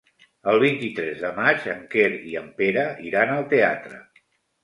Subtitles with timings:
[0.51, 4.01] El vint-i-tres de maig en Quer i en Pere iran al teatre.